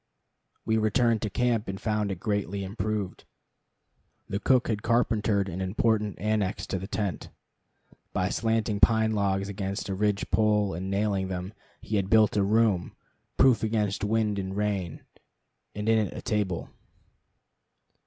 [0.65, 3.23] We returned to camp, and found it greatly improved.
[4.27, 7.29] The cook had carpentered an important annex to the tent.
[8.11, 12.41] By slanting pine logs against a ridge pole and nailing them, he had built a
[12.41, 12.95] room,
[13.37, 15.03] proof against wind and rain,
[15.75, 16.71] and in it a table.